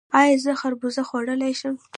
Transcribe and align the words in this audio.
ایا 0.19 0.35
زه 0.43 0.51
خربوزه 0.61 1.01
خوړلی 1.09 1.53
شم؟ 1.59 1.75